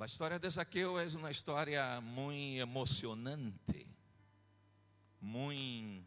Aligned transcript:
A 0.00 0.06
história 0.06 0.38
de 0.38 0.48
Zaqueu 0.48 0.98
é 0.98 1.06
uma 1.08 1.30
história 1.30 2.00
muito 2.00 2.58
emocionante, 2.58 3.86
muito 5.20 6.06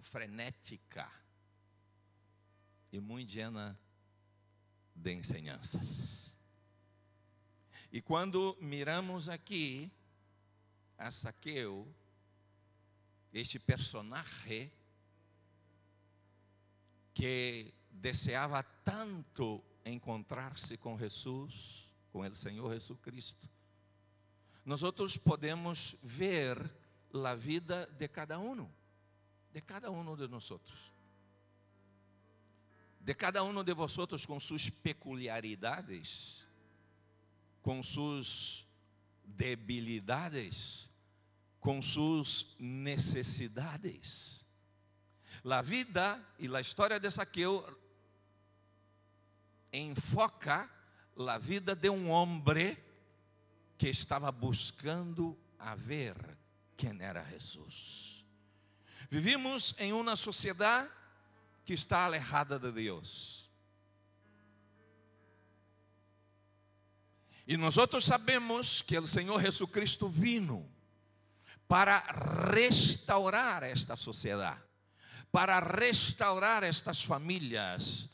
frenética 0.00 1.08
e 2.90 2.98
muito 2.98 3.32
llena 3.32 3.78
de 4.92 5.12
enseñanças. 5.12 6.34
E 7.92 8.02
quando 8.02 8.58
miramos 8.60 9.28
aqui 9.28 9.88
a 10.98 11.08
Zaqueu, 11.10 11.86
este 13.32 13.60
personagem 13.60 14.68
que 17.14 17.72
deseava 17.88 18.64
tanto 18.64 19.62
encontrar-se 19.84 20.76
com 20.76 20.98
Jesus, 20.98 21.89
com 22.12 22.20
o 22.20 22.34
Senhor 22.34 22.72
Jesus 22.72 22.98
Cristo, 23.00 23.48
nós 24.64 24.82
outros 24.82 25.16
podemos 25.16 25.96
ver 26.02 26.58
a 27.12 27.34
vida 27.34 27.86
de 27.98 28.08
cada 28.08 28.38
um, 28.38 28.68
de 29.52 29.60
cada 29.60 29.90
um 29.90 30.16
de 30.16 30.28
nós 30.28 30.50
outros. 30.50 30.92
De 33.00 33.14
cada 33.14 33.42
um 33.42 33.64
de 33.64 33.72
vosotros 33.72 34.26
com 34.26 34.38
suas 34.38 34.68
peculiaridades, 34.68 36.46
com 37.62 37.82
suas 37.82 38.66
debilidades, 39.24 40.90
com 41.58 41.80
suas 41.80 42.54
necessidades. 42.58 44.46
A 45.44 45.62
vida 45.62 46.22
e 46.38 46.54
a 46.54 46.60
história 46.60 47.00
de 47.00 47.10
Saqueu 47.10 47.66
enfoca 49.72 50.70
a 51.28 51.38
vida 51.38 51.74
de 51.74 51.90
um 51.90 52.10
homem 52.10 52.76
que 53.76 53.88
estava 53.88 54.30
buscando 54.30 55.36
a 55.58 55.74
ver 55.74 56.14
quem 56.76 56.96
era 57.00 57.24
Jesus. 57.24 58.24
Vivimos 59.10 59.74
em 59.78 59.92
uma 59.92 60.16
sociedade 60.16 60.88
que 61.64 61.74
está 61.74 62.04
alejada 62.04 62.58
de 62.58 62.70
Deus. 62.72 63.50
E 67.46 67.56
nós 67.56 67.74
sabemos 68.02 68.80
que 68.80 68.96
o 68.96 69.06
Senhor 69.06 69.42
Jesus 69.42 69.70
Cristo 69.70 70.08
vino 70.08 70.70
para 71.66 72.00
restaurar 72.52 73.62
esta 73.62 73.96
sociedade, 73.96 74.60
para 75.32 75.58
restaurar 75.58 76.62
estas 76.62 77.02
famílias, 77.02 78.08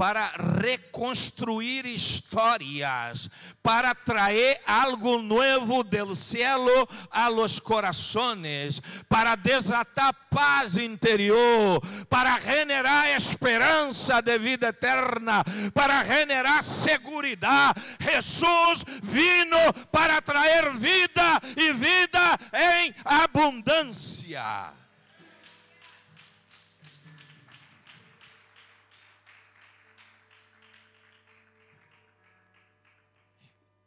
para 0.00 0.28
reconstruir 0.62 1.84
histórias, 1.84 3.28
para 3.60 3.94
trazer 3.94 4.58
algo 4.64 5.20
novo 5.20 5.84
del 5.84 6.16
cielo 6.16 6.88
a 7.10 7.28
los 7.28 7.60
corazones, 7.60 8.80
para 9.08 9.36
desatar 9.36 10.14
paz 10.30 10.78
interior, 10.78 11.82
para 12.08 12.40
generar 12.40 13.10
esperança 13.10 14.22
de 14.22 14.38
vida 14.38 14.68
eterna, 14.68 15.44
para 15.74 16.02
generar 16.02 16.64
segurança. 16.64 17.74
Jesus 18.00 18.82
vino 19.02 19.58
para 19.92 20.22
trazer 20.22 20.70
vida 20.78 21.38
e 21.54 21.74
vida 21.74 22.38
em 22.54 22.94
abundância. 23.04 24.80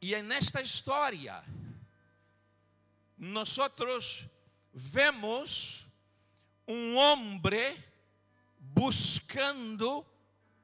E 0.06 0.22
nesta 0.22 0.62
história, 0.62 1.41
nós 3.18 3.47
vemos 4.74 5.86
um 6.68 6.97
homem 6.97 7.40
buscando 8.59 10.06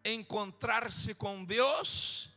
encontrar-se 0.04 1.14
com 1.14 1.46
Deus 1.46 2.30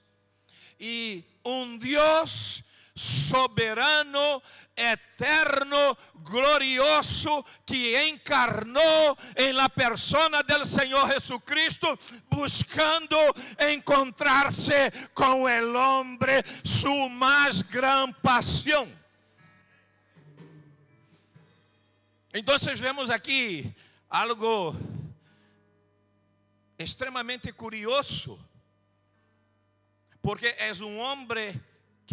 e 0.78 1.24
um 1.44 1.76
Deus 1.76 2.62
soberano, 2.94 4.42
eterno, 4.76 5.97
glorioso, 6.14 7.44
que 7.64 7.97
encarnou 8.08 9.16
em 9.36 9.53
la 9.53 9.69
persona 9.69 10.42
del 10.42 10.66
Senhor 10.66 11.08
Jesucristo, 11.08 11.98
buscando 12.30 13.16
encontrar-se 13.58 14.91
com 15.14 15.48
el 15.48 15.75
hombre, 15.75 16.44
su 16.64 17.08
mais 17.08 17.62
gran 17.62 18.12
pasión. 18.12 18.88
Então, 22.34 22.56
vemos 22.76 23.10
aqui 23.10 23.74
algo 24.09 24.74
extremamente 26.78 27.53
curioso, 27.53 28.38
porque 30.22 30.47
é 30.59 30.72
um 30.82 30.98
homem 30.98 31.60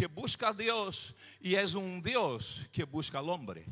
que 0.00 0.08
busca 0.08 0.48
a 0.48 0.52
Deus 0.52 1.14
e 1.42 1.54
és 1.54 1.74
um 1.74 2.00
Deus 2.00 2.66
que 2.72 2.86
busca 2.86 3.18
al 3.18 3.28
hombre. 3.28 3.66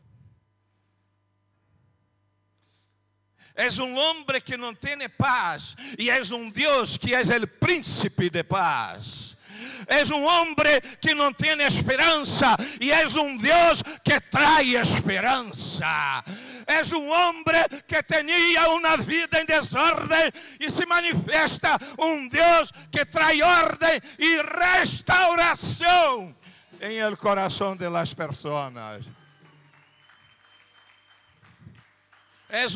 És 3.54 3.78
um 3.78 3.96
homem 3.96 4.38
que 4.44 4.54
não 4.54 4.74
tem 4.74 5.08
paz 5.08 5.74
e 5.98 6.10
és 6.10 6.30
um 6.30 6.50
Deus 6.50 6.98
que 6.98 7.14
és 7.14 7.30
o 7.30 7.46
príncipe 7.46 8.28
de 8.28 8.44
paz. 8.44 9.37
És 9.86 10.10
um 10.10 10.24
homem 10.24 10.54
que 11.00 11.14
não 11.14 11.32
tem 11.32 11.60
esperança 11.62 12.56
e 12.80 12.90
és 12.90 13.16
um 13.16 13.36
Deus 13.36 13.82
que 14.04 14.20
traz 14.20 14.68
esperança. 14.68 16.24
És 16.66 16.92
um 16.92 17.08
homem 17.08 17.44
que 17.86 18.02
tinha 18.02 18.68
uma 18.70 18.96
vida 18.96 19.40
em 19.40 19.46
desordem 19.46 20.32
e 20.58 20.68
se 20.70 20.84
manifesta 20.86 21.78
um 21.98 22.28
Deus 22.28 22.72
que 22.90 23.04
traz 23.04 23.40
ordem 23.40 24.00
e 24.18 24.42
restauração 24.42 26.34
em 26.80 26.98
el 26.98 27.16
coração 27.16 27.76
de 27.76 27.88
las 27.88 28.14
personas. 28.14 29.04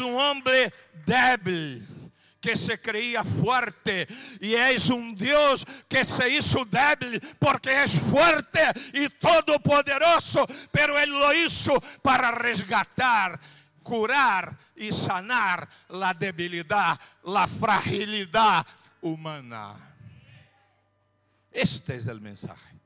Um 0.00 0.16
homem 0.16 0.70
débil 1.06 2.01
que 2.42 2.56
se 2.56 2.80
creía 2.80 3.22
fuerte 3.22 4.08
y 4.41 4.54
es 4.54 4.91
un 4.91 5.14
Dios 5.14 5.64
que 5.88 6.04
se 6.04 6.28
hizo 6.28 6.64
débil 6.64 7.20
porque 7.38 7.84
es 7.84 7.98
fuerte 8.00 8.60
y 8.92 9.08
todopoderoso, 9.08 10.44
pero 10.72 10.98
Él 10.98 11.10
lo 11.10 11.32
hizo 11.32 11.81
para 12.02 12.32
resgatar, 12.32 13.38
curar 13.84 14.58
y 14.75 14.92
sanar 14.92 15.69
la 15.88 16.12
debilidad, 16.12 17.00
la 17.25 17.47
fragilidad 17.47 18.66
humana. 19.00 19.76
Este 21.48 21.94
es 21.94 22.06
el 22.06 22.20
mensaje. 22.20 22.76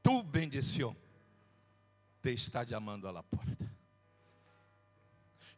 Tu 0.00 0.22
bendición 0.30 0.96
te 2.20 2.32
está 2.32 2.62
llamando 2.62 3.08
a 3.08 3.12
la 3.12 3.22
puerta. 3.22 3.71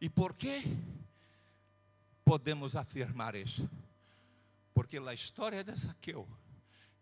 E 0.01 0.09
por 0.09 0.35
que 0.35 0.63
podemos 2.25 2.75
afirmar 2.77 3.35
isso? 3.35 3.69
Porque 4.73 4.99
a 4.99 5.15
história 5.15 5.63
de 5.63 5.79
Saqueu 5.79 6.27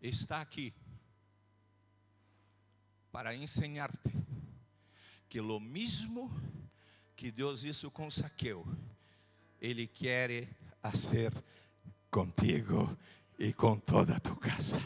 está 0.01 0.41
aqui 0.41 0.73
para 3.11 3.35
ensinar-te 3.35 4.11
que 5.29 5.39
o 5.39 5.59
mesmo 5.59 6.31
que 7.15 7.31
Deus 7.31 7.63
hizo 7.63 7.89
com 7.89 8.09
Saqueu, 8.11 8.65
Ele 9.59 9.87
quer 9.87 10.47
fazer 10.81 11.31
contigo 12.11 12.95
e 13.39 13.53
com 13.53 13.79
toda 13.79 14.15
a 14.15 14.19
tua 14.19 14.35
casa. 14.37 14.79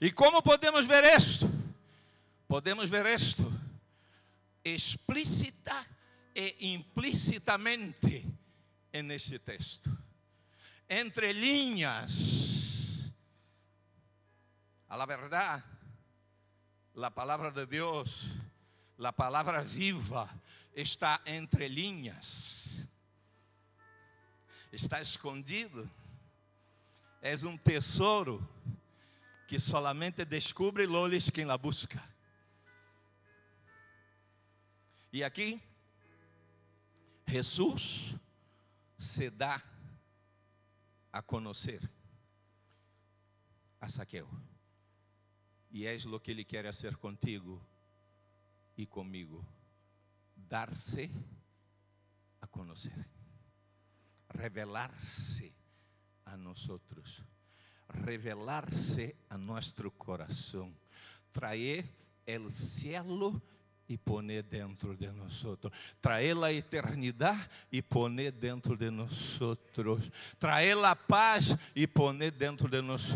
E 0.00 0.10
como 0.10 0.42
podemos 0.42 0.86
ver 0.86 1.04
isto? 1.16 1.50
Podemos 2.46 2.90
ver 2.90 3.06
isto 3.06 3.61
explícita 4.64 5.86
e 6.34 6.72
implicitamente 6.74 8.26
nesse 9.02 9.38
texto. 9.38 9.90
Entre 10.88 11.32
linhas, 11.32 13.10
a 14.88 14.96
la 14.96 15.06
verdade, 15.06 15.64
a 16.94 17.10
palavra 17.10 17.50
de 17.50 17.64
Deus, 17.66 18.26
a 19.02 19.12
palavra 19.12 19.62
viva, 19.62 20.28
está 20.74 21.20
entre 21.24 21.68
linhas, 21.68 22.76
está 24.70 25.00
escondido, 25.00 25.90
é 27.22 27.34
um 27.46 27.56
tesouro 27.56 28.46
que 29.46 29.58
solamente 29.58 30.24
descobre 30.24 30.86
lolis 30.86 31.30
quem 31.30 31.44
la 31.44 31.56
busca. 31.56 32.11
E 35.12 35.22
aqui, 35.22 35.62
Jesus 37.26 38.16
se 38.96 39.28
dá 39.28 39.62
a 41.12 41.20
conhecer 41.20 41.90
a 43.78 43.88
Saqueo. 43.88 44.28
E 45.70 45.86
és 45.86 46.04
lo 46.04 46.18
que 46.18 46.30
ele 46.30 46.44
quer 46.44 46.64
fazer 46.64 46.96
contigo 46.96 47.60
e 48.76 48.86
comigo. 48.86 49.44
Dar-se 50.34 51.10
a 52.40 52.46
conhecer. 52.46 53.06
Revelar-se 54.30 55.54
a 56.24 56.36
nós 56.36 56.66
revelar-se 57.92 59.14
a 59.28 59.36
nosso 59.36 59.90
coração, 59.90 60.74
trazer 61.32 61.86
o 62.40 62.50
cielo 62.50 63.42
e 63.88 63.98
poner 63.98 64.42
dentro 64.42 64.96
de 64.96 65.10
nós, 65.10 65.44
traer 66.00 66.36
a 66.42 66.52
eternidade 66.52 67.48
e 67.70 67.82
poner 67.82 68.32
dentro 68.32 68.76
de 68.76 68.90
nós, 68.90 69.38
traer 70.38 70.78
a 70.84 70.96
paz 70.96 71.56
e 71.74 71.86
poner 71.86 72.30
dentro 72.32 72.68
de 72.68 72.80
nós, 72.80 73.14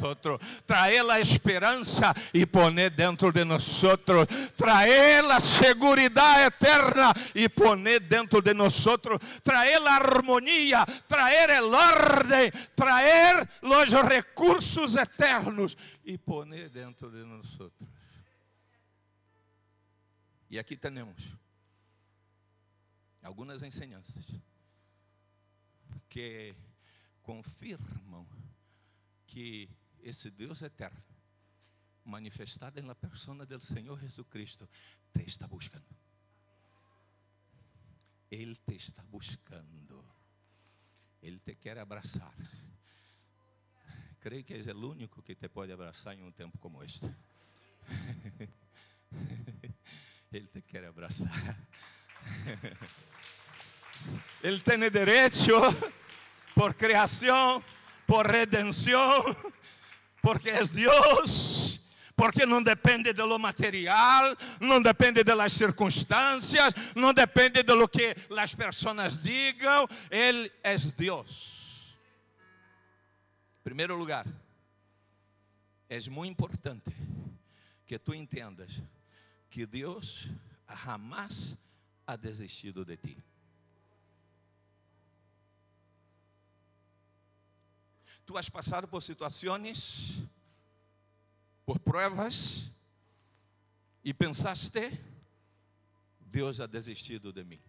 traer 0.66 1.08
a 1.08 1.20
esperança 1.20 2.14
e 2.34 2.44
poner 2.44 2.90
dentro 2.90 3.32
de 3.32 3.44
nós, 3.44 3.82
traer 4.56 5.24
a 5.24 5.40
segurança 5.40 6.46
eterna 6.46 7.14
e 7.34 7.48
poner 7.48 8.00
dentro 8.00 8.42
de 8.42 8.52
nós, 8.52 8.84
traer 9.42 9.80
a 9.86 9.94
harmonia, 9.94 10.84
traer 11.08 11.62
o 11.62 11.72
ordem, 11.72 12.50
traer 12.74 13.48
os 13.62 13.92
recursos 14.08 14.96
eternos 14.96 15.76
e 16.04 16.18
poner 16.18 16.68
dentro 16.68 17.10
de 17.10 17.24
nós. 17.24 17.46
E 20.48 20.58
aqui 20.58 20.76
temos 20.76 21.16
algumas 23.20 23.62
enseñanças 23.62 24.24
que 26.08 26.54
confirmam 27.22 28.26
que 29.26 29.68
esse 30.00 30.30
Deus 30.30 30.62
eterno, 30.62 31.02
manifestado 32.04 32.80
na 32.82 32.94
persona 32.94 33.44
do 33.44 33.60
Senhor 33.60 33.98
Jesus 33.98 34.26
Cristo, 34.28 34.68
te 35.12 35.24
está 35.24 35.48
buscando. 35.48 35.84
Ele 38.30 38.54
te 38.54 38.76
está 38.76 39.02
buscando. 39.02 40.04
Ele 41.20 41.40
te 41.40 41.56
quer 41.56 41.78
abraçar. 41.78 42.32
Creio 44.20 44.44
que 44.44 44.54
és 44.54 44.68
o 44.68 44.90
único 44.90 45.22
que 45.22 45.34
te 45.34 45.48
pode 45.48 45.72
abraçar 45.72 46.14
em 46.14 46.22
um 46.22 46.30
tempo 46.30 46.56
como 46.58 46.84
este. 46.84 47.10
Ele 50.36 50.48
te 50.48 50.60
quer 50.60 50.84
abraçar. 50.84 51.56
Ele 54.42 54.60
tem 54.60 54.78
direito 54.90 55.38
por 56.54 56.74
criação, 56.74 57.64
por 58.06 58.26
redenção, 58.26 59.34
porque 60.20 60.50
é 60.50 60.62
Deus, 60.62 61.80
porque 62.14 62.44
não 62.44 62.62
depende 62.62 63.14
de 63.14 63.22
lo 63.22 63.38
material, 63.38 64.36
não 64.60 64.82
depende 64.82 65.24
das 65.24 65.54
circunstâncias, 65.54 66.74
não 66.94 67.14
depende 67.14 67.62
de 67.62 67.72
lo 67.72 67.88
que 67.88 68.14
as 68.36 68.54
pessoas 68.54 69.22
digam, 69.22 69.88
Ele 70.10 70.52
é 70.62 70.76
Deus. 70.76 71.96
Em 73.60 73.64
primeiro 73.64 73.96
lugar, 73.96 74.26
é 75.88 75.98
muito 76.10 76.30
importante 76.32 76.94
que 77.86 77.98
tu 77.98 78.12
entendas 78.12 78.82
que 79.50 79.66
Deus 79.66 80.28
jamais 80.84 81.56
ha 82.06 82.16
desistido 82.16 82.84
de 82.84 82.96
ti. 82.96 83.24
Tu 88.24 88.36
has 88.36 88.48
passado 88.48 88.88
por 88.88 89.02
situações, 89.02 90.20
por 91.64 91.78
provas, 91.78 92.70
e 94.02 94.12
pensaste, 94.12 95.00
Deus 96.20 96.60
ha 96.60 96.66
desistido 96.66 97.32
de 97.32 97.44
mim. 97.44 97.60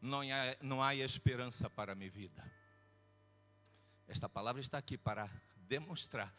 Não 0.00 0.20
há, 0.20 0.56
não 0.60 0.82
há 0.82 0.94
esperança 0.94 1.68
para 1.68 1.92
a 1.92 1.94
minha 1.94 2.10
vida. 2.10 2.44
Esta 4.06 4.28
palavra 4.28 4.60
está 4.60 4.78
aqui 4.78 4.96
para 4.96 5.28
demonstrar 5.56 6.32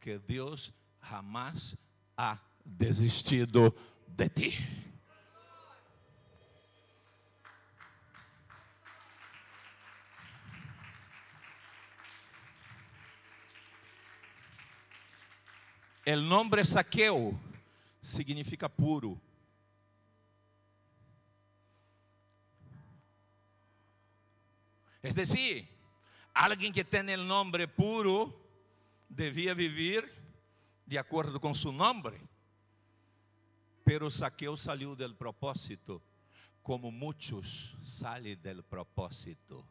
que 0.00 0.18
Deus 0.18 0.72
jamais 1.02 1.76
ha 2.16 2.38
desistido 2.64 3.74
de 4.06 4.30
ti. 4.30 4.54
El 16.04 16.28
nombre 16.28 16.64
saqueo 16.64 17.32
significa 18.00 18.68
puro. 18.68 19.18
Es 25.02 25.14
decir, 25.14 25.68
alguien 26.34 26.72
que 26.72 26.84
tiene 26.84 27.14
el 27.14 27.26
nombre 27.26 27.68
puro 27.68 28.34
debía 29.08 29.54
vivir 29.54 30.10
de 30.84 30.98
acuerdo 30.98 31.40
con 31.40 31.54
su 31.54 31.72
nombre. 31.72 32.20
Pero 33.84 34.10
Saqueu 34.10 34.56
saiu 34.56 34.96
del 34.96 35.14
propósito, 35.14 36.02
como 36.62 36.90
muitos 36.90 37.76
saem 37.82 38.34
del 38.34 38.62
propósito. 38.62 39.64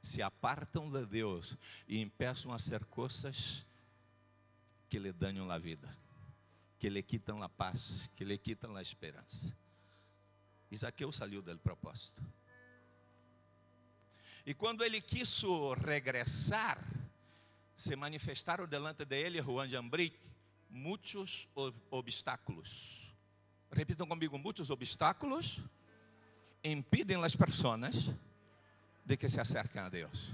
Se 0.00 0.22
apartam 0.22 0.88
de 0.90 1.04
Deus 1.04 1.56
e 1.88 2.00
empeçam 2.00 2.52
a 2.52 2.60
ser 2.60 2.84
coisas 2.84 3.66
que 4.88 5.00
lhe 5.00 5.12
danham 5.12 5.50
a 5.50 5.58
vida, 5.58 5.98
que 6.78 6.88
lhe 6.88 7.02
quitam 7.02 7.42
a 7.42 7.48
paz, 7.48 8.08
que 8.14 8.24
lhe 8.24 8.38
quitam 8.38 8.76
a 8.76 8.82
esperança. 8.82 9.52
E 10.70 10.76
Zaqueu 10.76 11.10
saiu 11.10 11.42
del 11.42 11.58
propósito. 11.58 12.22
E 14.44 14.54
quando 14.54 14.84
ele 14.84 15.00
quis 15.00 15.42
regressar, 15.82 16.78
se 17.76 17.96
manifestaram 17.96 18.68
delante 18.68 19.04
de 19.04 19.20
ele, 19.20 19.42
Juan 19.42 19.68
de 19.68 19.76
Ambric, 19.76 20.16
muitos 20.70 21.48
obstáculos 21.90 22.95
Repitam 23.76 24.06
comigo, 24.06 24.38
muitos 24.38 24.70
obstáculos 24.70 25.60
impedem 26.64 27.22
as 27.22 27.36
pessoas 27.36 28.10
de 29.04 29.18
que 29.18 29.28
se 29.28 29.38
acerquem 29.38 29.82
a 29.82 29.90
Deus. 29.90 30.32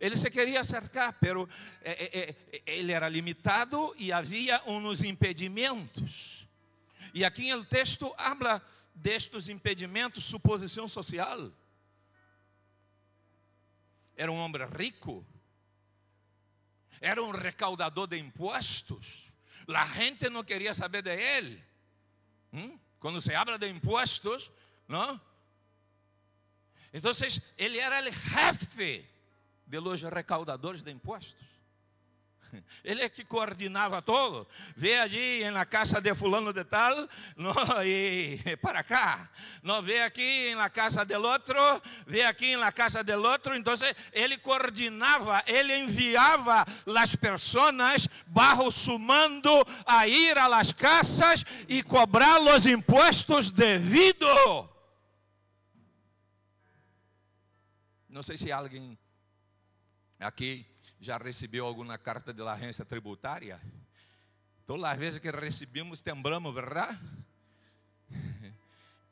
Ele 0.00 0.16
se 0.16 0.30
queria 0.30 0.60
acercar, 0.60 1.14
pero 1.20 1.46
eh, 1.82 2.10
eh, 2.10 2.36
eh, 2.52 2.62
ele 2.66 2.92
era 2.92 3.06
limitado 3.06 3.94
e 3.98 4.10
havia 4.10 4.62
uns 4.66 5.04
impedimentos. 5.04 6.48
E 7.12 7.22
aqui 7.22 7.52
no 7.54 7.66
texto 7.66 8.14
habla 8.16 8.62
destes 8.94 9.50
impedimentos, 9.50 10.24
suposição 10.24 10.88
social. 10.88 11.52
Era 14.16 14.32
um 14.32 14.38
homem 14.38 14.62
rico, 14.74 15.22
era 16.98 17.22
um 17.22 17.30
recaudador 17.30 18.06
de 18.06 18.16
impostos. 18.16 19.30
A 19.68 19.86
gente 19.88 20.30
não 20.30 20.42
queria 20.42 20.74
saber 20.74 21.02
de 21.02 21.14
ele. 21.14 21.73
¿Mm? 22.54 22.78
Cuando 23.00 23.20
se 23.20 23.34
habla 23.34 23.58
de 23.58 23.68
impuestos, 23.68 24.52
¿no? 24.86 25.20
Entonces, 26.92 27.42
ele 27.56 27.80
era 27.80 27.98
o 27.98 28.12
jefe 28.12 29.10
de 29.66 29.80
los 29.80 30.02
recaudadores 30.02 30.84
de 30.84 30.92
impuestos. 30.92 31.36
Ele 32.84 33.02
é 33.02 33.08
que 33.08 33.24
coordenava 33.24 34.02
todo. 34.02 34.46
Vê 34.76 34.98
ali 34.98 35.50
na 35.50 35.64
casa 35.64 36.00
de 36.00 36.14
fulano 36.14 36.52
de 36.52 36.64
tal, 36.64 36.94
no, 37.36 37.52
e 37.84 38.38
para 38.60 38.82
cá. 38.82 39.28
Não 39.62 39.82
vê 39.82 40.02
aqui 40.02 40.54
na 40.54 40.68
casa 40.68 41.04
del 41.04 41.22
outro, 41.22 41.56
vê 42.06 42.22
aqui 42.22 42.56
na 42.56 42.72
casa 42.72 43.02
del 43.02 43.22
outro. 43.22 43.56
Então, 43.56 43.74
ele 44.12 44.38
coordenava, 44.38 45.42
ele 45.46 45.76
enviava 45.76 46.64
as 46.96 47.16
pessoas 47.16 48.08
bajo 48.26 48.70
su 48.70 48.98
mando 48.98 49.64
a 49.86 50.06
ir 50.06 50.36
a 50.38 50.46
las 50.46 50.72
casas 50.72 51.44
e 51.68 51.82
cobrar 51.82 52.40
os 52.40 52.66
impostos 52.66 53.50
devido. 53.50 54.26
Não 58.08 58.22
sei 58.22 58.36
se 58.36 58.52
alguém 58.52 58.98
aqui 60.20 60.73
já 61.00 61.16
recebeu 61.18 61.66
alguma 61.66 61.98
carta 61.98 62.32
de 62.32 62.42
agência 62.42 62.84
tributária? 62.84 63.60
Todas 64.66 64.84
as 64.84 64.98
vezes 64.98 65.20
que 65.20 65.30
recebemos, 65.30 66.00
temblamos, 66.00 66.54
verdade? 66.54 66.98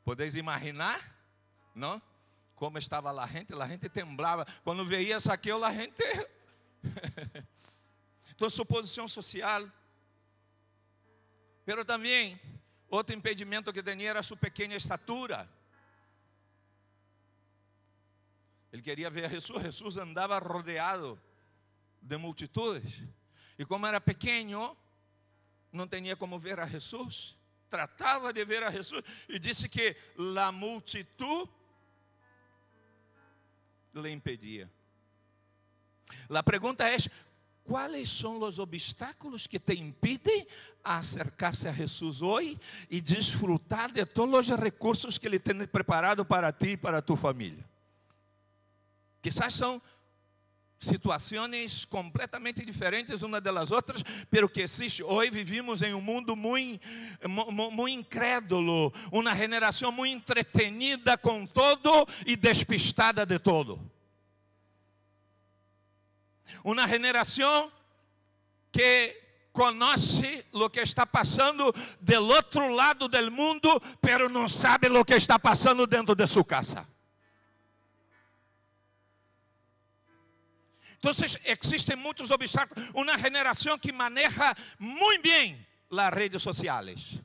Podeis 0.03 0.35
imaginar, 0.35 0.99
não? 1.73 2.01
Como 2.55 2.77
estava 2.77 3.09
a 3.11 3.27
gente, 3.27 3.53
a 3.53 3.67
gente 3.67 3.87
temblava. 3.87 4.45
Quando 4.63 4.85
veia 4.85 5.19
saqueu, 5.19 5.63
a 5.63 5.71
gente. 5.71 6.03
então, 8.35 8.49
suposição 8.49 9.07
social. 9.07 9.69
Pero 11.65 11.85
também, 11.85 12.39
outro 12.89 13.15
impedimento 13.15 13.71
que 13.71 13.81
tinha 13.81 14.09
era 14.09 14.23
sua 14.23 14.35
pequena 14.35 14.75
estatura. 14.75 15.49
Ele 18.71 18.81
queria 18.81 19.09
ver 19.09 19.29
Jesus, 19.29 19.61
Jesus 19.63 19.97
andava 19.97 20.37
rodeado 20.39 21.21
de 22.03 22.17
multitudes. 22.17 22.93
E 23.57 23.65
como 23.65 23.87
era 23.87 24.01
pequeno, 24.01 24.77
não 25.71 25.87
tinha 25.87 26.15
como 26.15 26.37
ver 26.37 26.59
a 26.59 26.67
Jesus. 26.67 27.37
Tratava 27.69 28.31
de 28.31 28.45
ver 28.45 28.63
a 28.63 28.69
Jesus 28.69 29.03
e 29.27 29.39
disse 29.39 29.67
que 29.67 29.95
a 30.39 30.51
multitud 30.51 31.49
lhe 33.95 34.09
impedia. 34.11 34.69
A 36.29 36.43
pergunta 36.43 36.87
é: 36.87 36.97
quais 37.63 38.09
são 38.09 38.39
os 38.41 38.59
obstáculos 38.59 39.47
que 39.47 39.59
te 39.59 39.73
impedem 39.73 40.45
a 40.83 40.97
acercar-se 40.97 41.67
a 41.67 41.71
Jesus 41.71 42.21
hoje 42.21 42.59
e 42.89 43.01
desfrutar 43.01 43.91
de 43.91 44.05
todos 44.05 44.49
os 44.49 44.59
recursos 44.59 45.17
que 45.17 45.25
Ele 45.25 45.39
tem 45.39 45.65
preparado 45.65 46.23
para 46.25 46.51
ti 46.51 46.71
e 46.71 46.77
para 46.77 47.01
tua 47.01 47.17
família? 47.17 47.65
Quizás 49.21 49.53
são 49.53 49.81
situações 50.79 51.85
completamente 51.85 52.65
diferentes 52.65 53.23
uma 53.23 53.39
das 53.39 53.71
outras, 53.71 54.03
pero 54.29 54.49
que 54.49 54.61
existe. 54.61 55.01
Hoje 55.01 55.31
vivimos 55.31 55.81
em 55.81 55.93
um 55.93 56.01
mundo 56.01 56.35
muito, 56.35 56.85
muito 57.27 57.87
incrédulo, 57.87 58.93
uma 59.11 59.33
geração 59.35 59.91
muito 59.91 60.13
entretenida 60.13 61.17
com 61.17 61.45
todo 61.45 62.07
e 62.25 62.35
despistada 62.35 63.25
de 63.25 63.39
todo. 63.39 63.79
Uma 66.63 66.87
geração 66.87 67.71
que 68.71 69.21
conhece 69.51 70.43
o 70.51 70.69
que 70.69 70.79
está 70.79 71.05
passando 71.05 71.73
do 72.01 72.25
outro 72.25 72.73
lado 72.73 73.07
do 73.07 73.31
mundo, 73.31 73.81
pero 74.01 74.27
não 74.27 74.47
sabe 74.47 74.87
o 74.87 75.05
que 75.05 75.13
está 75.13 75.37
passando 75.37 75.85
dentro 75.85 76.15
de 76.15 76.25
sua 76.25 76.43
casa. 76.43 76.87
Então, 81.03 81.11
existem 81.45 81.97
muitos 81.97 82.31
obstáculos. 82.31 82.89
Uma 82.93 83.17
geração 83.17 83.77
que 83.77 83.91
maneja 83.91 84.55
muito 84.79 85.21
bem 85.21 85.67
as 85.91 86.13
redes 86.13 86.41
sociais. 86.41 87.19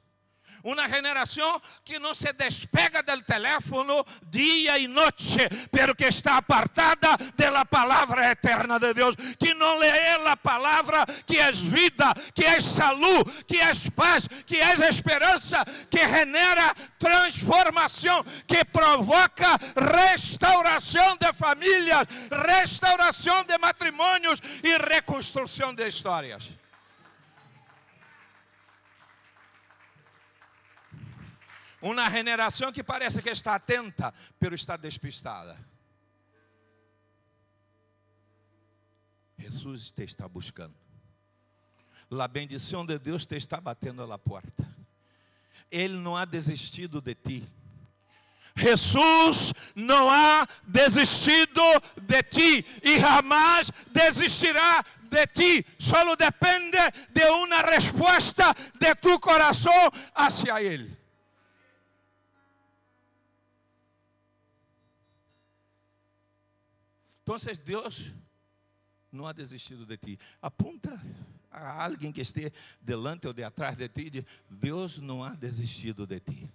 Uma 0.63 0.89
geração 0.89 1.61
que 1.85 1.99
não 1.99 2.15
se 2.15 2.33
despega 2.33 3.03
do 3.03 3.23
teléfono 3.23 4.05
dia 4.23 4.79
e 4.79 4.89
noite, 4.89 5.39
pero 5.71 5.95
que 5.95 6.05
está 6.05 6.37
apartada 6.37 7.17
da 7.37 7.65
palavra 7.65 8.31
eterna 8.31 8.79
de 8.79 8.93
Deus, 8.95 9.15
que 9.39 9.55
não 9.55 9.79
lê 9.79 9.91
a 10.27 10.37
palavra 10.37 11.05
que 11.27 11.39
é 11.39 11.51
vida, 11.53 12.13
que 12.35 12.45
é 12.45 12.61
saúde, 12.61 13.45
que 13.47 13.59
é 13.61 13.73
paz, 13.95 14.29
que 14.47 14.57
é 14.57 14.75
esperança, 14.89 15.65
que 15.91 16.07
genera 16.09 16.75
transformação, 16.99 18.25
que 18.47 18.65
provoca 18.65 19.59
restauração 19.77 21.17
de 21.17 21.33
famílias, 21.33 22.07
restauração 22.47 23.45
de 23.45 23.57
matrimônios 23.59 24.41
e 24.63 24.77
reconstrução 24.79 25.75
de 25.75 25.87
histórias. 25.87 26.49
Uma 31.81 32.11
geração 32.11 32.73
que 32.73 32.83
parece 32.83 33.23
que 33.23 33.31
está 33.31 33.55
atenta, 33.55 34.13
pero 34.39 34.55
está 34.55 34.77
despistada. 34.77 35.57
Jesus 39.39 39.91
te 39.91 40.03
está 40.03 40.27
buscando. 40.27 40.75
A 42.11 42.27
bendição 42.27 42.85
de 42.85 42.99
Deus 42.99 43.25
te 43.25 43.37
está 43.37 43.61
batendo 43.61 44.07
na 44.07 44.19
porta. 44.19 44.69
Ele 45.71 45.95
não 45.95 46.17
ha 46.17 46.25
desistido 46.25 47.01
de 47.01 47.15
ti. 47.15 47.49
Jesus 48.57 49.55
não 49.77 50.11
ha 50.11 50.49
desistido 50.67 51.63
de 52.03 52.23
ti 52.25 52.67
e 52.83 52.99
jamais 52.99 53.71
desistirá 53.93 54.85
de 55.03 55.27
ti. 55.29 55.67
Só 55.79 56.17
depende 56.17 56.79
de 57.11 57.25
uma 57.31 57.63
resposta 57.63 58.53
de 58.81 58.95
tu 58.97 59.21
coração 59.21 59.93
hacia 60.13 60.61
Ele. 60.61 60.98
Então, 67.29 67.37
Deus 67.63 68.11
não 69.13 69.27
ha 69.27 69.35
desistido 69.35 69.85
de 69.85 69.99
ti. 69.99 70.19
Apunta 70.41 70.99
a 71.51 71.85
alguém 71.85 72.11
que 72.11 72.23
esteja 72.23 72.51
delante 72.81 73.27
ou 73.27 73.35
de 73.35 73.45
atrás 73.45 73.77
de 73.77 73.87
ti, 73.87 74.09
diz, 74.09 74.25
Deus 74.49 74.97
não 74.97 75.23
ha 75.23 75.35
desistido 75.35 76.07
de 76.07 76.21
ti. 76.21 76.51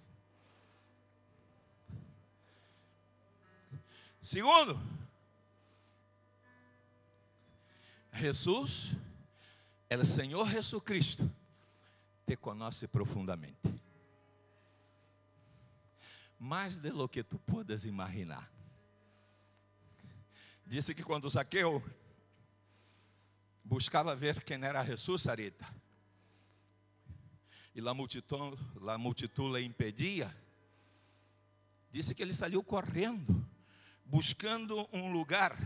Segundo, 4.20 4.80
Jesus, 8.12 8.96
o 9.88 10.04
Senhor 10.04 10.48
Jesus 10.48 10.82
Cristo, 10.82 11.30
te 12.26 12.36
conhece 12.36 12.88
profundamente. 12.88 13.72
Mais 16.36 16.78
de 16.78 16.90
lo 16.90 17.08
que 17.08 17.22
tu 17.22 17.38
podes 17.38 17.84
imaginar. 17.84 18.53
Disse 20.66 20.94
que 20.94 21.02
quando 21.02 21.28
Zaqueu 21.28 21.82
buscava 23.62 24.14
ver 24.14 24.42
quem 24.42 24.62
era 24.62 24.84
Jesus, 24.84 25.22
Sarita, 25.22 25.66
e 27.74 27.86
a 27.86 27.94
multidão, 27.94 28.56
a 28.86 28.96
multidão 28.96 29.52
lhe 29.52 29.64
impedia, 29.64 30.34
disse 31.90 32.14
que 32.14 32.22
ele 32.22 32.32
saiu 32.32 32.62
correndo, 32.62 33.44
buscando 34.04 34.88
um 34.92 35.12
lugar. 35.12 35.56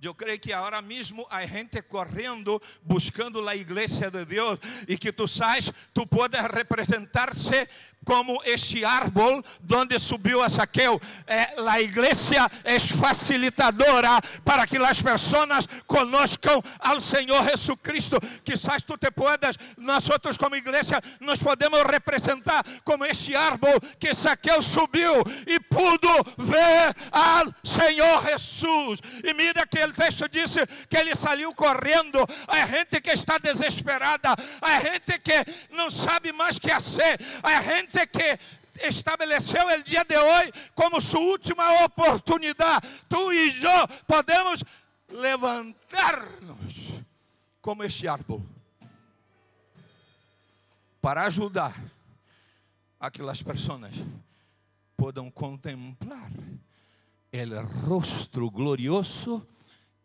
Eu 0.00 0.14
creio 0.14 0.38
que 0.38 0.52
agora 0.52 0.80
mesmo 0.80 1.26
há 1.28 1.44
gente 1.44 1.82
correndo, 1.82 2.62
buscando 2.82 3.46
a 3.48 3.56
igreja 3.56 4.08
de 4.08 4.24
Deus, 4.24 4.56
e 4.86 4.96
que 4.96 5.10
tu 5.10 5.26
sabes, 5.26 5.72
tu 5.92 6.06
podes 6.06 6.40
representar-se 6.40 7.68
como 8.04 8.40
este 8.44 8.84
árbol 8.84 9.44
donde 9.60 9.98
subiu 9.98 10.40
a 10.40 10.48
Saqueu. 10.48 11.00
Eh, 11.26 11.54
a 11.68 11.80
igreja 11.80 12.50
é 12.64 12.78
facilitadora 12.78 14.20
para 14.44 14.66
que 14.66 14.76
as 14.78 15.02
pessoas 15.02 15.66
conozcam 15.86 16.62
ao 16.78 17.00
Senhor 17.00 17.42
Jesucristo. 17.44 18.20
Quizás 18.44 18.82
tu 18.82 18.96
te 18.96 19.10
puedas, 19.10 19.58
nós 19.76 20.08
como 20.38 20.56
igreja, 20.56 21.02
nos 21.20 21.42
podemos 21.42 21.82
representar 21.82 22.64
como 22.84 23.04
este 23.04 23.34
árbol 23.34 23.78
que 23.98 24.14
Saqueu 24.14 24.62
subiu 24.62 25.22
e 25.46 25.58
pudo 25.60 26.08
ver 26.38 26.94
ao 27.10 27.52
Senhor 27.62 28.24
Jesus. 28.24 29.00
E 29.24 29.34
mira 29.34 29.66
que 29.66 29.87
o 29.88 29.92
texto 29.92 30.28
disse 30.28 30.66
que 30.88 30.96
ele 30.96 31.14
saiu 31.14 31.54
correndo. 31.54 32.18
Há 32.46 32.66
gente 32.66 33.00
que 33.00 33.10
está 33.10 33.38
desesperada, 33.38 34.34
há 34.60 34.80
gente 34.80 35.18
que 35.18 35.44
não 35.70 35.90
sabe 35.90 36.32
mais 36.32 36.56
o 36.56 36.60
que 36.60 36.70
fazer, 36.70 37.18
há 37.42 37.62
gente 37.62 38.06
que 38.06 38.38
estabeleceu 38.86 39.66
o 39.66 39.82
dia 39.82 40.04
de 40.04 40.16
hoje 40.16 40.52
como 40.74 41.00
sua 41.00 41.20
última 41.20 41.84
oportunidade. 41.84 42.86
Tu 43.08 43.32
e 43.32 43.62
eu 43.62 43.88
podemos 44.06 44.62
levantar-nos 45.08 46.92
como 47.60 47.82
este 47.84 48.06
árbol 48.06 48.44
para 51.00 51.24
ajudar 51.24 51.74
aquelas 53.00 53.42
pessoas 53.42 53.92
possam 54.96 55.30
contemplar 55.30 56.30
o 57.32 57.86
rosto 57.86 58.50
glorioso 58.50 59.46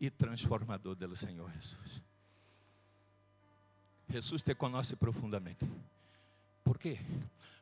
e 0.06 0.10
transformador 0.10 0.94
do 0.94 1.16
Senhor 1.16 1.50
Jesus. 1.52 2.02
Jesus 4.06 4.42
te 4.42 4.54
conhece 4.54 4.96
profundamente. 4.96 5.66
Por 6.62 6.78
quê? 6.78 6.98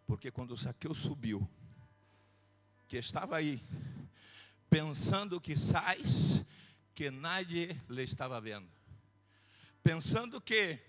Porque 0.07 0.33
quando 0.33 0.57
Zaqueu 0.57 0.93
subiu, 0.93 1.49
que 2.89 2.97
estava 2.97 3.37
aí, 3.37 3.63
pensando 4.69 5.41
que 5.41 5.57
sais, 5.57 6.45
que 6.97 7.11
nadie 7.11 7.81
lhe 7.89 8.03
estava 8.03 8.41
vendo, 8.41 8.69
pensando 9.83 10.41
que 10.41 10.81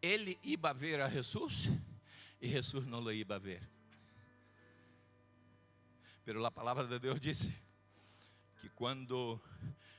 ele 0.00 0.38
ia 0.44 0.72
ver 0.72 1.00
a 1.00 1.10
Jesus 1.10 1.70
e 2.40 2.48
Jesus 2.48 2.86
não 2.86 3.02
lhe 3.02 3.16
ia 3.16 3.38
ver. 3.38 3.68
Pero 6.24 6.44
a 6.46 6.50
palavra 6.52 6.86
de 6.86 7.00
Deus 7.00 7.20
disse 7.20 7.52
que 8.60 8.68
quando 8.68 9.40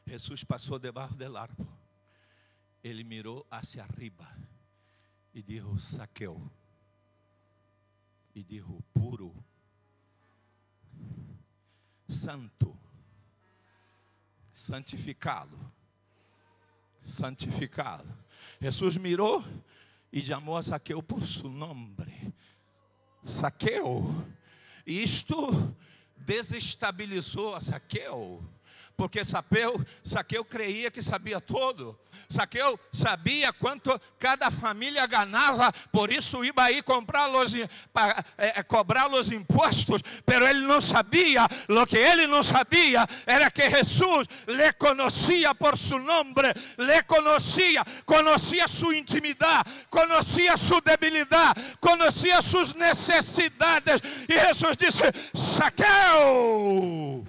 Jesus 0.06 0.44
passou 0.44 0.77
debaixo 0.77 1.15
do 1.15 1.38
árbol, 1.38 1.68
ele 2.84 3.03
mirou 3.03 3.46
hacia 3.50 3.84
arriba 3.84 4.27
e 5.34 5.41
disse: 5.41 5.96
Saqueu 5.96 6.51
e 8.34 8.44
dijo 8.44 8.82
puro, 8.94 9.34
santo, 12.08 12.77
santificado, 14.53 15.58
santificado. 17.06 18.08
Jesus 18.60 18.98
mirou 18.98 19.44
e 20.12 20.22
chamou 20.22 20.58
a 20.58 20.63
Saqueu 20.63 21.01
por 21.01 21.25
seu 21.25 21.50
nome. 21.50 21.96
Saqueu, 23.24 24.03
isto 24.86 25.75
desestabilizou 26.25 27.55
a 27.55 27.59
Saqueu, 27.59 28.43
porque 28.95 29.24
Saqueu, 29.24 29.83
Saqueu 30.03 30.45
creia 30.45 30.91
que 30.91 31.01
sabia 31.01 31.41
todo. 31.41 32.00
Saqueu 32.29 32.79
sabia 32.91 33.51
quanto 33.51 34.00
cada 34.19 34.50
família 34.51 35.05
ganhava, 35.05 35.71
por 35.91 36.12
isso 36.12 36.43
ia 36.43 36.53
aí 36.57 36.81
comprar 36.81 37.29
os, 37.29 37.53
para, 37.93 38.24
é, 38.38 38.60
é, 38.60 38.63
cobrar 38.63 39.12
os 39.12 39.31
impostos, 39.31 40.01
pero 40.25 40.48
ele 40.48 40.62
não 40.62 40.79
sabia, 40.79 41.48
lo 41.67 41.86
que 41.86 41.98
ele 41.98 42.27
não 42.27 42.43
sabia 42.43 43.07
era 43.25 43.50
que 43.50 43.69
Jesus 43.69 44.27
le 44.48 44.71
conhecia 44.74 45.53
por 45.55 45.77
seu 45.77 46.00
nome, 46.00 46.33
le 46.77 47.03
conhecia, 47.03 47.83
conhecia 48.05 48.67
sua 48.67 48.95
intimidade, 48.95 49.69
conhecia 49.89 50.55
sua 50.57 50.81
debilidade, 50.81 51.62
conhecia 51.79 52.41
suas 52.41 52.74
necessidades, 52.74 54.01
e 54.27 54.39
Jesus 54.39 54.77
disse: 54.77 55.03
Saqueu! 55.33 57.25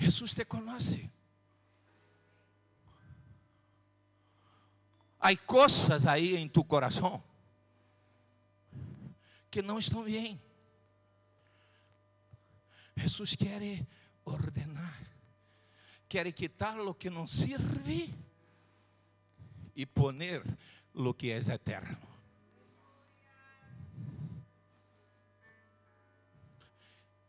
Jesús 0.00 0.34
te 0.34 0.46
conoce. 0.46 1.10
Há 5.20 5.36
coisas 5.36 6.06
aí 6.06 6.34
em 6.36 6.48
tu 6.48 6.64
coração 6.64 7.22
que 9.50 9.60
não 9.60 9.78
estão 9.78 10.02
bem. 10.04 10.40
Jesus 12.96 13.36
quer 13.36 13.86
ordenar, 14.24 14.98
quer 16.08 16.32
quitar 16.32 16.80
o 16.80 16.94
que 16.94 17.10
não 17.10 17.26
serve 17.26 18.14
e 19.76 19.84
poner 19.84 20.42
o 20.94 21.12
que 21.12 21.30
é 21.30 21.36
eterno. 21.36 22.08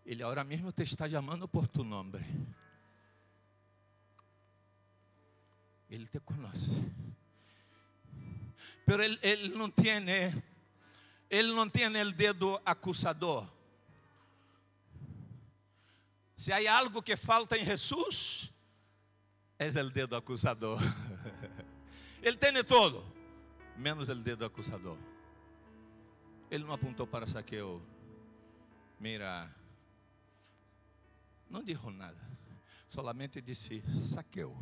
Ele 0.05 0.23
agora 0.23 0.43
mesmo 0.43 0.71
te 0.71 0.83
está 0.83 1.09
chamando 1.09 1.47
por 1.47 1.67
tu 1.67 1.83
nome. 1.83 2.19
Ele 5.91 6.07
te 6.07 6.21
conhece. 6.21 6.81
Pero 8.85 9.03
ele, 9.03 9.49
não 9.49 9.69
tem, 9.69 9.91
ele 11.29 11.53
não 11.53 11.69
tem 11.69 11.87
o 11.87 12.11
dedo 12.13 12.61
acusador. 12.65 13.45
Se 16.37 16.53
há 16.53 16.77
algo 16.77 17.03
que 17.03 17.15
falta 17.17 17.57
em 17.57 17.65
Jesus, 17.65 18.51
é 19.59 19.67
o 19.67 19.89
dedo 19.91 20.15
acusador. 20.15 20.79
Ele 22.23 22.37
tem 22.37 22.63
todo, 22.63 23.03
menos 23.77 24.09
o 24.09 24.15
dedo 24.15 24.45
acusador. 24.45 24.97
Ele 26.49 26.63
não 26.63 26.73
apontou 26.73 27.05
para 27.05 27.27
Saqueu. 27.27 27.81
Mira, 28.99 29.53
não 31.47 31.63
disse 31.63 31.91
nada, 31.91 32.17
solamente 32.89 33.39
disse: 33.39 33.83
Saqueu. 33.99 34.57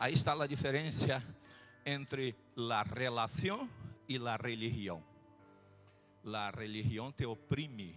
Aí 0.00 0.14
está 0.14 0.32
a 0.32 0.46
diferença 0.46 1.22
entre 1.84 2.34
a 2.56 2.82
relação 2.82 3.68
e 4.08 4.16
a 4.16 4.34
religião. 4.34 5.04
A 6.24 6.50
religião 6.50 7.12
te 7.12 7.26
oprime. 7.26 7.94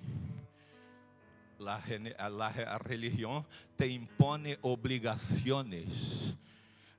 La, 1.58 1.82
la, 2.28 2.48
a 2.48 2.78
religião 2.86 3.46
te 3.78 3.88
impone 3.88 4.60
obrigações. 4.64 6.36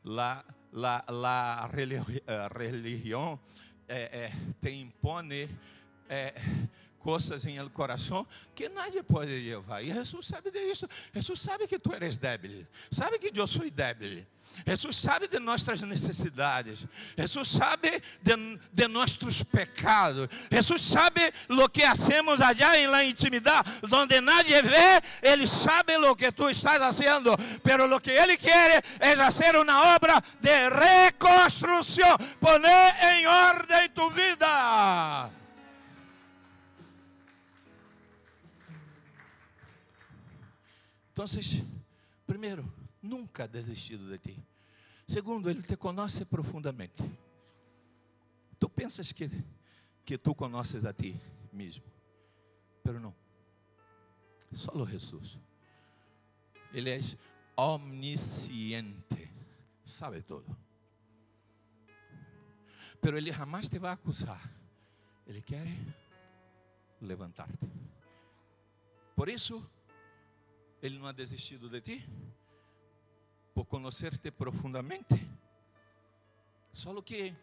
La, 0.03 0.43
la, 0.73 1.05
la 1.11 1.69
religião 2.49 3.39
eh, 3.87 4.09
eh, 4.11 4.33
te 4.59 4.71
impone 4.71 5.51
eh, 6.09 6.33
coisas 7.05 7.45
em 7.45 7.59
el 7.59 7.69
coração 7.69 8.27
que 8.55 8.67
nadie 8.71 9.03
pode 9.03 9.31
levar. 9.31 9.85
E 9.85 9.93
Jesus 9.93 10.27
sabe 10.27 10.51
disso. 10.51 10.89
Jesus 11.13 11.39
sabe 11.39 11.67
que 11.69 11.79
tu 11.79 11.93
eres 11.93 12.17
débil. 12.17 12.67
Sabe 12.91 13.19
que 13.19 13.31
eu 13.39 13.47
sou 13.47 13.71
débil. 13.71 14.27
Jesus 14.67 14.97
sabe 14.97 15.27
de 15.27 15.39
nossas 15.39 15.83
necessidades. 15.83 16.87
Jesus 17.19 17.49
sabe 17.49 18.03
de, 18.23 18.59
de 18.73 19.45
pecados. 19.45 20.29
Jesus 20.51 20.81
sabe 20.81 21.33
o 21.51 21.69
que 21.69 21.83
hacemos 21.83 22.41
allá 22.41 22.79
em 22.79 22.87
la 22.87 23.05
intimidade, 23.05 23.69
onde 23.91 24.21
nadie 24.21 24.63
vê. 24.63 25.03
Ele 25.21 25.47
sabe 25.47 25.97
o 25.97 26.17
que 26.17 26.33
tu 26.33 26.49
estás 26.49 26.79
fazendo. 26.79 27.37
Pero 27.63 27.95
o 27.95 28.01
que 28.01 28.13
Ele 28.13 28.39
quer 28.39 28.83
é 29.01 29.17
fazer 29.17 29.57
uma 29.57 29.95
obra 29.95 30.23
de 30.41 30.71
reconstrução. 30.71 32.17
Poner 32.41 32.95
em 33.03 33.27
ordem 33.27 33.91
tu 33.91 34.09
vida. 34.11 35.44
Então, 41.15 41.27
primeiro, 42.27 42.71
nunca 43.01 43.47
desistido 43.47 44.11
de 44.11 44.19
ti. 44.19 44.45
Segundo, 45.07 45.49
Ele 45.49 45.63
te 45.63 45.77
conhece 45.77 46.25
profundamente. 46.25 47.05
Tu 48.59 48.69
pensas 48.69 49.13
que, 49.13 49.31
que 50.05 50.19
tu 50.19 50.35
conheces 50.35 50.85
a 50.85 50.93
ti 50.93 51.15
mesmo, 51.53 51.85
pero 52.83 52.99
não. 52.99 53.15
Só 54.53 54.73
o 54.75 54.85
Jesus. 54.85 55.39
Ele 56.73 56.91
é 56.91 56.99
omnisciente, 57.57 59.31
sabe 59.85 60.21
tudo. 60.21 60.57
Pero 63.01 63.17
Ele 63.17 63.33
jamais 63.33 63.69
te 63.69 63.79
vai 63.79 63.93
acusar. 63.93 64.51
Ele 65.29 65.43
quer 65.43 65.65
levantar-te. 67.01 67.71
Por 69.15 69.29
isso, 69.29 69.65
Ele 70.85 70.99
não 70.99 71.07
ha 71.07 71.13
desistido 71.13 71.71
de 71.71 71.81
ti 71.81 72.07
por 73.55 73.65
conhecer-te 73.65 74.31
profundamente. 74.31 75.19
Só 76.75 77.01
que 77.01 77.35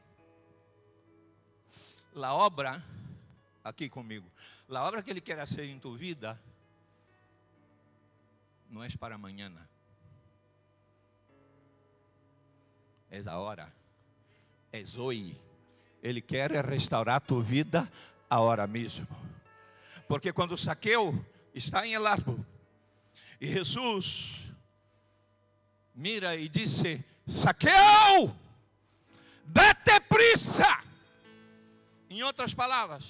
a 2.14 2.36
obra, 2.36 2.86
aqui 3.64 3.90
comigo, 3.90 4.30
a 4.70 4.84
obra 4.84 5.02
que 5.02 5.10
Ele 5.10 5.22
quer 5.22 5.40
fazer 5.40 5.66
em 5.66 5.80
tu 5.80 5.96
vida, 5.96 6.40
não 8.70 8.84
é 8.84 8.90
para 8.90 9.16
amanhã. 9.16 9.52
É 13.10 13.28
a 13.28 13.40
hora, 13.40 13.74
é 14.72 14.84
hoje. 15.00 15.36
Ele 16.04 16.22
quer 16.22 16.52
restaurar 16.64 17.20
tu 17.20 17.42
vida 17.42 17.92
agora 18.30 18.68
mesmo. 18.68 19.08
Porque 20.08 20.32
quando 20.32 20.56
Saqueu 20.56 21.26
está 21.56 21.88
em 21.88 21.96
el 21.96 22.06
árbol, 22.06 22.41
e 23.42 23.48
Jesus 23.48 24.48
mira 25.96 26.36
e 26.36 26.48
disse: 26.48 27.04
Saqueu, 27.28 28.36
dá-te 29.44 30.00
prisa. 30.02 30.80
Em 32.08 32.22
outras 32.22 32.54
palavras, 32.54 33.06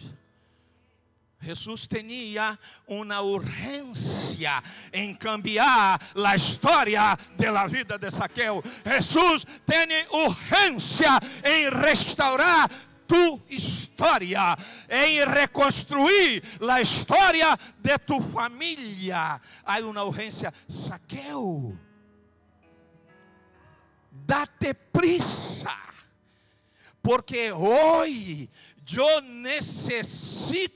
Jesus 1.41 1.85
tinha 1.85 2.57
uma 2.87 3.19
urgência 3.19 4.63
em 4.93 5.13
cambiar 5.13 5.99
a 6.15 6.35
história 6.35 7.17
da 7.35 7.67
vida 7.67 7.97
de 7.97 8.09
Saqueu. 8.09 8.63
Jesus 8.85 9.43
tem 9.65 10.07
urgência 10.11 11.09
em 11.43 11.69
restaurar 11.69 12.69
tu 13.11 13.41
história, 13.49 14.57
em 14.89 15.25
reconstruir 15.25 16.41
a 16.65 16.79
história 16.79 17.57
de 17.77 17.97
tu 17.97 18.21
família. 18.21 19.41
Há 19.65 19.79
uma 19.79 20.01
urgência, 20.01 20.53
Saqueu 20.69 21.77
date 24.25 24.73
prisa, 24.93 25.75
porque 27.03 27.51
hoje 27.51 28.49
eu 28.97 29.21
necessito 29.21 30.71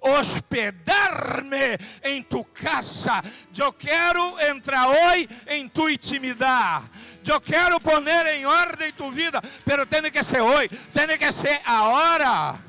hospedar-me 0.00 1.78
em 2.02 2.22
tu 2.22 2.44
casa. 2.44 3.22
Eu 3.56 3.72
quero 3.72 4.38
entrar 4.40 4.88
hoje 4.88 5.28
em 5.46 5.68
tu 5.68 5.88
intimidade. 5.88 6.90
Eu 7.26 7.40
quero 7.40 7.80
poner 7.80 8.26
em 8.26 8.46
ordem 8.46 8.92
tu 8.92 9.10
vida, 9.10 9.40
pero 9.64 9.84
tem 9.86 10.10
que 10.10 10.22
ser 10.22 10.40
hoje, 10.40 10.68
tem 10.92 11.18
que 11.18 11.32
ser 11.32 11.60
agora. 11.64 12.64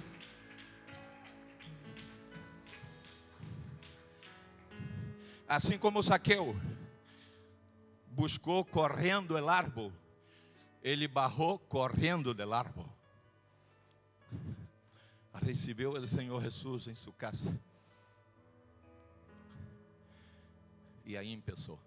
Assim 5.48 5.78
como 5.78 6.04
Saqueu 6.04 6.60
buscou 8.18 8.66
correndo 8.66 9.36
o 9.36 9.50
árbol, 9.50 9.94
ele 10.82 11.08
barrou 11.08 11.60
correndo 11.60 12.34
do 12.34 12.54
árbol. 12.54 12.97
Recebeu 15.42 15.92
o 15.92 16.08
Senhor 16.08 16.42
Jesus 16.42 16.88
em 16.88 16.96
sua 16.96 17.14
casa. 17.14 17.60
E 21.06 21.16
aí 21.16 21.42
começou. 21.42 21.80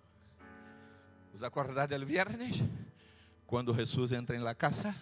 ¿Os 1.34 1.42
acordaram 1.42 1.98
do 1.98 2.06
viernes? 2.06 2.62
Quando 3.46 3.74
Jesus 3.74 4.12
entra 4.12 4.36
em 4.36 4.40
la 4.40 4.54
casa? 4.54 4.94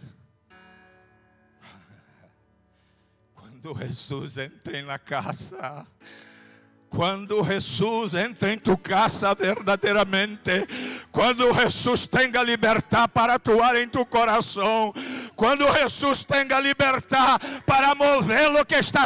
Quando 3.34 3.74
Jesus 3.76 4.38
entra 4.38 4.82
na 4.82 4.98
casa, 4.98 5.86
quando 6.90 7.44
Jesus 7.44 8.14
entra 8.14 8.52
em 8.52 8.58
tu 8.58 8.76
casa 8.76 9.34
verdadeiramente, 9.34 10.66
quando 11.12 11.52
Jesus 11.52 12.06
tenha 12.06 12.42
libertar 12.42 13.08
para 13.08 13.34
atuar 13.34 13.76
em 13.76 13.86
tu 13.86 14.06
coração, 14.06 14.92
quando 15.38 15.72
Jesus 15.72 16.24
tenha 16.24 16.58
libertar 16.58 17.38
para 17.64 17.94
mover 17.94 18.50
o 18.60 18.66
que 18.66 18.74
está 18.74 19.04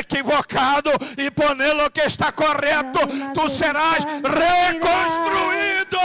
equivocado 0.00 0.90
e 1.18 1.30
poner 1.30 1.76
o 1.76 1.90
que 1.90 2.00
está 2.00 2.32
correto, 2.32 3.00
tu 3.34 3.46
serás 3.50 4.02
reconstruído, 4.24 5.98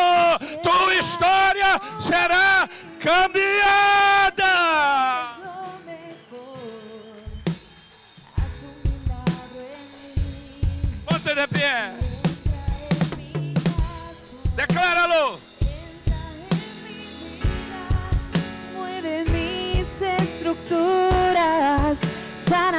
tua 0.61 0.95
história 0.95 1.79
será 1.97 2.67
cambiada. 2.99 4.12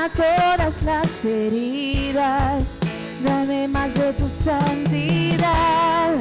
Todas 0.09 0.83
las 0.83 1.25
heridas, 1.25 2.79
dame 3.25 3.69
más 3.69 3.95
de 3.95 4.13
tu 4.15 4.29
santidad. 4.29 6.15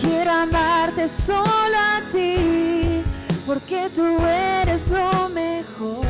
Quiero 0.00 0.30
amarte 0.30 1.08
solo 1.08 1.76
a 1.76 2.00
ti, 2.12 3.02
porque 3.46 3.90
tú 3.94 4.18
eres 4.26 4.88
lo 4.88 5.28
mejor. 5.28 6.04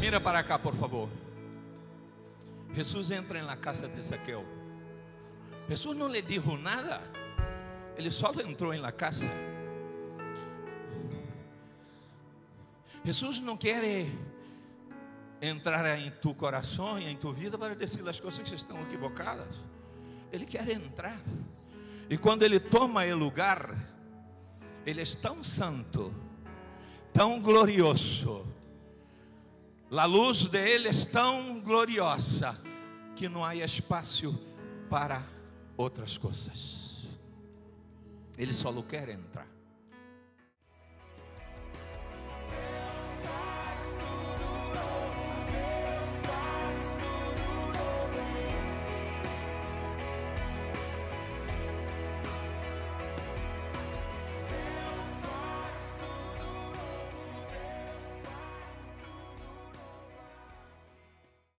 Mira 0.00 0.20
para 0.20 0.42
cá, 0.42 0.58
por 0.58 0.74
favor. 0.74 1.08
Jesus 2.74 3.10
entra 3.10 3.42
na 3.42 3.56
casa 3.56 3.86
de 3.86 4.02
Zaqueu. 4.02 4.44
Jesus 5.68 5.96
não 5.96 6.08
lhe 6.08 6.22
dijo 6.22 6.56
nada. 6.56 7.00
Ele 7.96 8.10
só 8.10 8.32
entrou 8.32 8.74
na 8.74 8.90
casa. 8.90 9.28
Jesus 13.04 13.40
não 13.40 13.56
quer 13.56 14.06
entrar 15.40 15.98
em 15.98 16.10
tu 16.10 16.32
coração 16.34 16.98
e 17.00 17.08
em 17.08 17.16
tu 17.16 17.32
vida 17.32 17.58
para 17.58 17.74
dizer 17.74 18.08
as 18.08 18.20
coisas 18.20 18.48
que 18.48 18.54
estão 18.54 18.80
equivocadas. 18.82 19.56
Ele 20.30 20.46
quer 20.46 20.68
entrar. 20.70 21.20
E 22.08 22.16
quando 22.16 22.44
ele 22.44 22.60
toma 22.60 23.04
o 23.04 23.16
lugar, 23.16 23.76
ele 24.86 25.00
é 25.00 25.04
tão 25.20 25.42
santo, 25.42 26.14
tão 27.12 27.40
glorioso. 27.40 28.46
A 29.90 30.04
luz 30.04 30.46
dele 30.46 30.88
é 30.88 31.04
tão 31.10 31.60
gloriosa 31.60 32.54
que 33.16 33.28
não 33.28 33.44
há 33.44 33.54
espaço 33.56 34.38
para 34.88 35.22
outras 35.76 36.16
coisas. 36.16 37.08
Ele 38.38 38.52
só 38.52 38.72
quer 38.82 39.08
entrar. 39.10 39.51